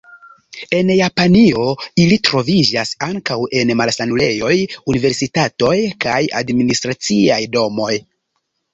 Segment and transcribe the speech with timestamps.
[0.77, 1.65] En Japanio,
[2.05, 4.53] ili troviĝas ankaŭ en malsanulejoj,
[4.97, 5.77] universitatoj
[6.07, 7.97] kaj administraciaj domoj.